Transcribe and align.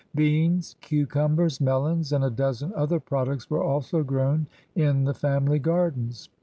Beans, 0.15 0.75
cucumbers, 0.81 1.61
melons, 1.61 2.11
and 2.11 2.23
a 2.23 2.31
dozen 2.31 2.73
other 2.75 2.99
products 2.99 3.51
were 3.51 3.63
also 3.63 4.01
grown 4.01 4.47
in 4.75 5.03
the 5.03 5.13
family 5.13 5.59
gardens. 5.59 6.27